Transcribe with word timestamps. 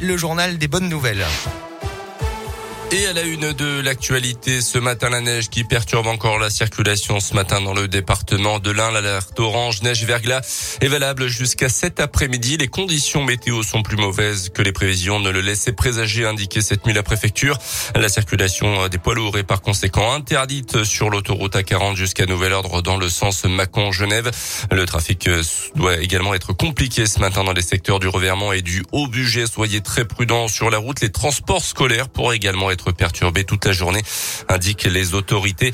Le 0.00 0.16
journal 0.16 0.58
des 0.58 0.68
bonnes 0.68 0.88
nouvelles. 0.88 1.26
Et 2.90 3.06
à 3.06 3.12
la 3.12 3.20
une 3.20 3.52
de 3.52 3.82
l'actualité, 3.82 4.62
ce 4.62 4.78
matin, 4.78 5.10
la 5.10 5.20
neige 5.20 5.50
qui 5.50 5.62
perturbe 5.62 6.06
encore 6.06 6.38
la 6.38 6.48
circulation 6.48 7.20
ce 7.20 7.34
matin 7.34 7.60
dans 7.60 7.74
le 7.74 7.86
département 7.86 8.60
de 8.60 8.70
l'Ain. 8.70 8.90
L'alerte 8.90 9.38
orange, 9.38 9.82
neige 9.82 10.04
verglas 10.04 10.78
est 10.80 10.88
valable 10.88 11.28
jusqu'à 11.28 11.68
cet 11.68 12.00
après-midi. 12.00 12.56
Les 12.56 12.68
conditions 12.68 13.22
météo 13.22 13.62
sont 13.62 13.82
plus 13.82 13.98
mauvaises 13.98 14.48
que 14.48 14.62
les 14.62 14.72
prévisions 14.72 15.20
ne 15.20 15.28
le 15.28 15.42
laissaient 15.42 15.74
présager, 15.74 16.24
indiqué 16.24 16.62
cette 16.62 16.86
nuit 16.86 16.94
la 16.94 17.02
préfecture. 17.02 17.58
La 17.94 18.08
circulation 18.08 18.88
des 18.88 18.96
poids 18.96 19.14
lourds 19.14 19.36
est 19.36 19.42
par 19.42 19.60
conséquent 19.60 20.14
interdite 20.14 20.84
sur 20.84 21.10
l'autoroute 21.10 21.56
A40 21.56 21.94
jusqu'à 21.94 22.24
nouvel 22.24 22.54
ordre 22.54 22.80
dans 22.80 22.96
le 22.96 23.10
sens 23.10 23.44
Mâcon-Genève. 23.44 24.30
Le 24.72 24.86
trafic 24.86 25.28
doit 25.74 25.98
également 25.98 26.32
être 26.32 26.54
compliqué 26.54 27.04
ce 27.04 27.20
matin 27.20 27.44
dans 27.44 27.52
les 27.52 27.60
secteurs 27.60 27.98
du 27.98 28.08
Revermont 28.08 28.52
et 28.52 28.62
du 28.62 28.82
Haut-Budget. 28.92 29.44
Soyez 29.44 29.82
très 29.82 30.06
prudents 30.06 30.48
sur 30.48 30.70
la 30.70 30.78
route. 30.78 31.02
Les 31.02 31.12
transports 31.12 31.66
scolaires 31.66 32.08
pourraient 32.08 32.36
également 32.36 32.70
être 32.70 32.77
être 32.78 32.92
perturbé 32.92 33.44
toute 33.44 33.64
la 33.64 33.72
journée, 33.72 34.02
indiquent 34.48 34.84
les 34.84 35.14
autorités. 35.14 35.72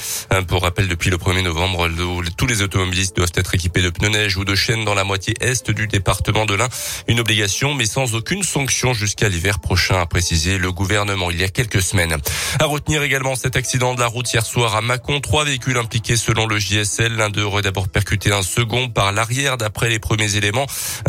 Pour 0.48 0.62
rappel, 0.62 0.88
depuis 0.88 1.10
le 1.10 1.18
1er 1.18 1.42
novembre, 1.42 1.88
tous 2.36 2.46
les 2.46 2.62
automobilistes 2.62 3.16
doivent 3.16 3.32
être 3.34 3.54
équipés 3.54 3.82
de 3.82 3.90
pneus 3.90 4.08
neige 4.08 4.36
ou 4.36 4.44
de 4.44 4.54
chaînes 4.54 4.84
dans 4.84 4.94
la 4.94 5.04
moitié 5.04 5.34
est 5.40 5.70
du 5.70 5.86
département 5.86 6.46
de 6.46 6.54
l'Ain. 6.54 6.68
Une 7.08 7.20
obligation, 7.20 7.74
mais 7.74 7.86
sans 7.86 8.14
aucune 8.14 8.42
sanction 8.42 8.94
jusqu'à 8.94 9.28
l'hiver 9.28 9.58
prochain, 9.58 10.00
a 10.00 10.06
précisé 10.06 10.56
le 10.58 10.72
gouvernement 10.72 11.30
il 11.30 11.40
y 11.40 11.44
a 11.44 11.48
quelques 11.48 11.82
semaines. 11.82 12.16
À 12.58 12.64
retenir 12.64 13.02
également 13.02 13.36
cet 13.36 13.56
accident 13.56 13.94
de 13.94 14.00
la 14.00 14.06
route 14.06 14.32
hier 14.32 14.46
soir 14.46 14.74
à 14.76 14.80
Mâcon. 14.80 15.20
Trois 15.20 15.44
véhicules 15.44 15.76
impliqués 15.76 16.16
selon 16.16 16.46
le 16.46 16.58
JSL. 16.58 17.16
L'un 17.16 17.28
d'eux 17.28 17.42
aurait 17.42 17.62
d'abord 17.62 17.88
percuté 17.88 18.32
un 18.32 18.42
second 18.42 18.88
par 18.88 19.12
l'arrière 19.12 19.56
d'après 19.58 19.90
les 19.90 19.98
premiers 19.98 20.36
éléments. 20.36 20.66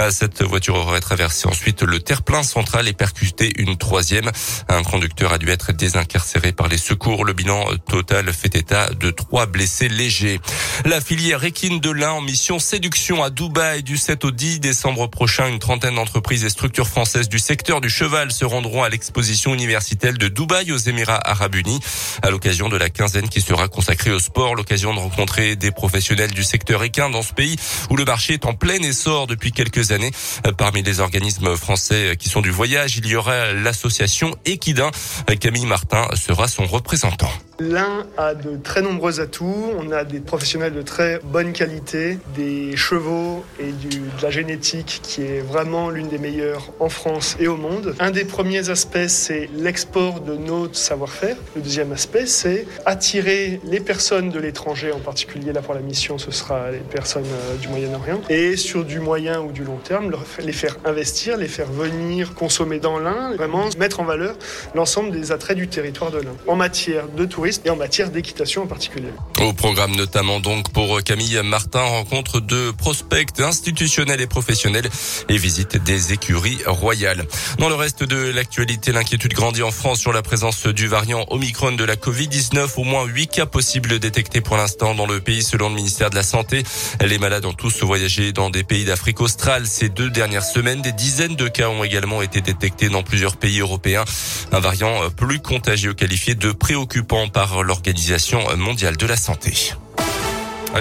Cette 0.09 0.43
voiture 0.43 0.75
aurait 0.75 0.99
traversé 0.99 1.47
ensuite 1.47 1.83
le 1.83 1.99
terre-plein 1.99 2.43
central 2.43 2.87
et 2.87 2.93
percuté 2.93 3.53
une 3.57 3.77
troisième. 3.77 4.31
Un 4.67 4.83
conducteur 4.83 5.31
a 5.31 5.37
dû 5.37 5.49
être 5.49 5.71
incarcérés 5.93 6.51
par 6.51 6.67
les 6.67 6.77
secours. 6.77 7.25
Le 7.25 7.33
bilan 7.33 7.63
total 7.87 8.31
fait 8.33 8.55
état 8.55 8.89
de 8.89 9.11
trois 9.11 9.45
blessés 9.45 9.87
légers. 9.87 10.39
La 10.83 10.99
filière 11.01 11.43
équine 11.43 11.79
de 11.79 11.91
l'Ain 11.91 12.13
en 12.13 12.21
mission 12.21 12.59
séduction 12.59 13.23
à 13.23 13.29
Dubaï 13.29 13.83
du 13.83 13.97
7 13.97 14.25
au 14.25 14.31
10 14.31 14.59
décembre 14.59 15.07
prochain. 15.07 15.47
Une 15.47 15.59
trentaine 15.59 15.95
d'entreprises 15.95 16.43
et 16.43 16.49
structures 16.49 16.87
françaises 16.87 17.29
du 17.29 17.39
secteur 17.39 17.81
du 17.81 17.89
cheval 17.89 18.31
se 18.31 18.45
rendront 18.45 18.83
à 18.83 18.89
l'exposition 18.89 19.53
universitaire 19.53 20.13
de 20.13 20.27
Dubaï 20.27 20.71
aux 20.71 20.77
Émirats 20.77 21.21
Arabes 21.23 21.55
Unis 21.55 21.79
à 22.21 22.29
l'occasion 22.29 22.69
de 22.69 22.77
la 22.77 22.89
quinzaine 22.89 23.29
qui 23.29 23.41
sera 23.41 23.67
consacrée 23.67 24.11
au 24.11 24.19
sport. 24.19 24.55
L'occasion 24.55 24.93
de 24.93 24.99
rencontrer 24.99 25.55
des 25.55 25.71
professionnels 25.71 26.31
du 26.31 26.43
secteur 26.43 26.83
équin 26.83 27.09
dans 27.09 27.21
ce 27.21 27.33
pays 27.33 27.55
où 27.89 27.95
le 27.95 28.05
marché 28.05 28.33
est 28.33 28.45
en 28.45 28.53
plein 28.53 28.81
essor 28.81 29.27
depuis 29.27 29.51
quelques 29.51 29.91
années. 29.91 30.11
Parmi 30.57 30.83
les 30.83 30.99
organismes 30.99 31.55
français 31.55 32.15
qui 32.17 32.29
sont 32.29 32.41
du 32.41 32.51
voyage, 32.51 32.97
il 32.97 33.05
y 33.07 33.15
aura 33.15 33.53
l'association 33.53 34.35
Equidin. 34.45 34.91
Camille 35.39 35.65
Martin 35.75 36.07
sera 36.15 36.47
son 36.47 36.65
représentant. 36.67 37.27
L'un 37.59 38.05
a 38.17 38.35
de 38.35 38.57
très 38.57 38.81
nombreux 38.81 39.21
atouts. 39.21 39.71
On 39.77 39.91
a 39.91 40.03
des 40.03 40.19
professionnels 40.19 40.73
de 40.73 40.81
très 40.81 41.19
bonne 41.23 41.53
qualité, 41.53 42.19
des 42.35 42.75
chevaux 42.75 43.45
et 43.59 43.71
de 43.71 44.01
la 44.21 44.29
génétique 44.29 44.99
qui 45.01 45.21
est 45.21 45.39
vraiment 45.39 45.89
l'une 45.89 46.09
des 46.09 46.17
meilleures 46.17 46.73
en 46.81 46.89
France 46.89 47.37
et 47.39 47.47
au 47.47 47.55
monde. 47.55 47.95
Un 47.99 48.11
des 48.11 48.25
premiers 48.25 48.69
aspects, 48.69 49.07
c'est 49.07 49.49
l'export 49.55 50.19
de 50.19 50.35
notre 50.35 50.75
savoir-faire. 50.75 51.37
Le 51.55 51.61
deuxième 51.61 51.93
aspect, 51.93 52.25
c'est 52.25 52.67
attirer 52.85 53.61
les 53.63 53.79
personnes 53.79 54.31
de 54.31 54.39
l'étranger, 54.39 54.91
en 54.91 54.99
particulier 54.99 55.53
là 55.53 55.61
pour 55.61 55.75
la 55.75 55.79
mission, 55.79 56.17
ce 56.17 56.31
sera 56.31 56.71
les 56.71 56.79
personnes 56.79 57.23
euh, 57.23 57.55
du 57.55 57.69
Moyen-Orient. 57.69 58.19
Et 58.29 58.57
sur 58.57 58.83
du 58.83 58.99
moyen 58.99 59.41
ou 59.41 59.53
du 59.53 59.63
long 59.63 59.77
terme, 59.77 60.11
les 60.39 60.51
faire 60.51 60.75
investir, 60.83 61.37
les 61.37 61.47
faire 61.47 61.71
venir 61.71 62.33
consommer 62.33 62.79
dans 62.79 62.99
l'Ain, 62.99 63.33
vraiment 63.37 63.69
mettre 63.77 64.01
en 64.01 64.03
valeur 64.03 64.35
l'ensemble 64.73 65.11
des 65.11 65.31
attraits 65.31 65.55
du 65.55 65.69
territoire 65.69 66.11
de 66.11 66.17
l'Ain. 66.17 66.35
En 66.47 66.57
matière 66.57 67.07
de 67.07 67.23
tourisme, 67.23 67.44
et 67.45 67.69
en 67.69 67.75
matière 67.75 68.09
d'équitation 68.09 68.63
en 68.63 68.67
particulier. 68.67 69.09
Au 69.39 69.53
programme 69.53 69.95
notamment 69.95 70.39
donc 70.39 70.71
pour 70.71 71.03
Camille 71.03 71.39
Martin, 71.43 71.81
rencontre 71.81 72.39
de 72.39 72.71
prospects 72.71 73.39
institutionnels 73.39 74.19
et 74.19 74.25
professionnels 74.27 74.89
et 75.29 75.37
visite 75.37 75.77
des 75.83 76.11
écuries 76.11 76.57
royales. 76.65 77.25
Dans 77.59 77.69
le 77.69 77.75
reste 77.75 78.03
de 78.03 78.31
l'actualité, 78.31 78.91
l'inquiétude 78.91 79.33
grandit 79.33 79.61
en 79.61 79.69
France 79.69 79.99
sur 79.99 80.11
la 80.11 80.23
présence 80.23 80.65
du 80.65 80.87
variant 80.87 81.25
Omicron 81.29 81.73
de 81.73 81.83
la 81.83 81.95
Covid-19. 81.95 82.79
Au 82.79 82.83
moins 82.83 83.05
8 83.05 83.27
cas 83.27 83.45
possibles 83.45 83.99
détectés 83.99 84.41
pour 84.41 84.57
l'instant 84.57 84.95
dans 84.95 85.05
le 85.05 85.19
pays 85.19 85.43
selon 85.43 85.69
le 85.69 85.75
ministère 85.75 86.09
de 86.09 86.15
la 86.15 86.23
Santé. 86.23 86.63
Les 87.01 87.19
malades 87.19 87.45
ont 87.45 87.53
tous 87.53 87.83
voyagé 87.83 88.31
dans 88.31 88.49
des 88.49 88.63
pays 88.63 88.85
d'Afrique 88.85 89.21
australe 89.21 89.67
ces 89.67 89.89
deux 89.89 90.09
dernières 90.09 90.43
semaines. 90.43 90.81
Des 90.81 90.93
dizaines 90.93 91.35
de 91.35 91.47
cas 91.47 91.69
ont 91.69 91.83
également 91.83 92.23
été 92.23 92.41
détectés 92.41 92.89
dans 92.89 93.03
plusieurs 93.03 93.37
pays 93.37 93.59
européens. 93.59 94.05
Un 94.51 94.59
variant 94.59 95.09
plus 95.15 95.39
contagieux 95.39 95.93
qualifié 95.93 96.33
de 96.33 96.51
préoccupant 96.51 97.27
par 97.35 97.63
l'Organisation 97.63 98.55
mondiale 98.55 98.95
de 98.95 99.05
la 99.05 99.17
santé. 99.17 99.73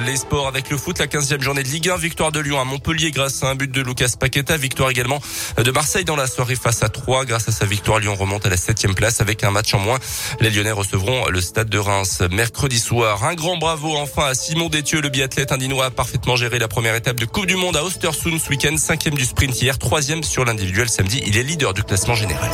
Les 0.07 0.17
sports 0.17 0.47
avec 0.47 0.71
le 0.71 0.77
foot, 0.77 1.01
la 1.01 1.09
15e 1.09 1.41
journée 1.41 1.65
de 1.65 1.69
Ligue 1.69 1.91
1, 1.91 1.97
victoire 1.97 2.31
de 2.31 2.39
Lyon 2.39 2.61
à 2.61 2.65
Montpellier 2.65 3.11
grâce 3.11 3.43
à 3.43 3.49
un 3.49 3.57
but 3.57 3.71
de 3.73 3.83
Lucas 3.83 4.15
Paqueta, 4.19 4.57
victoire 4.57 4.91
également 4.91 5.21
de 5.57 5.71
Marseille 5.73 6.05
dans 6.05 6.15
la 6.15 6.29
soirée 6.29 6.55
face 6.55 6.85
à 6.85 6.89
3. 6.89 7.25
Grâce 7.25 7.49
à 7.49 7.53
sa 7.53 7.67
victoire, 7.67 7.99
Lyon 7.99 8.15
remonte 8.15 8.47
à 8.47 8.51
la 8.51 8.57
7 8.57 8.95
place 8.95 9.21
avec 9.21 9.43
un 9.43 9.51
match 9.51 9.75
en 9.75 9.81
moins. 9.81 9.99
Les 10.41 10.51
Lyonnais 10.51 10.71
recevront 10.71 11.27
le 11.27 11.41
stade 11.41 11.69
de 11.69 11.79
Reims 11.79 12.23
mercredi 12.31 12.79
soir. 12.79 13.25
Un 13.25 13.35
grand 13.35 13.57
bravo 13.57 13.97
enfin 13.97 14.27
à 14.27 14.35
Simon 14.35 14.69
Détieux, 14.69 15.01
le 15.01 15.09
biathlète 15.09 15.51
indinois 15.51 15.87
a 15.87 15.91
parfaitement 15.91 16.37
géré 16.37 16.61
la 16.61 16.69
première 16.69 16.95
étape 16.95 17.19
de 17.19 17.25
Coupe 17.25 17.47
du 17.47 17.57
Monde 17.57 17.77
à 17.77 17.83
Ostersund 17.83 18.39
ce 18.39 18.49
week-end, 18.51 18.77
cinquième 18.77 19.15
du 19.15 19.25
sprint 19.25 19.61
hier, 19.61 19.77
troisième 19.77 20.23
sur 20.23 20.45
l'individuel 20.45 20.89
samedi. 20.89 21.21
Il 21.27 21.37
est 21.37 21.43
leader 21.43 21.75
du 21.75 21.83
classement 21.83 22.15
général. 22.15 22.51